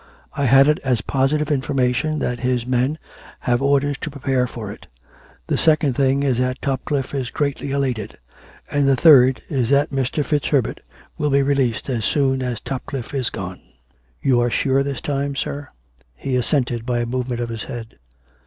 [0.33, 2.97] I had it as positive information that his men
[3.41, 4.87] have orders to prepare for it.
[5.45, 8.17] The second thing is that Topcliffe is greatly elated;
[8.71, 10.25] and the third is that Mr.
[10.25, 10.79] FitzHerbert
[11.19, 13.61] will be released as soon as Topcliffe is gone.""
[14.23, 15.69] You are sure this time, sir?"
[16.15, 17.99] He assented by a movement of his head.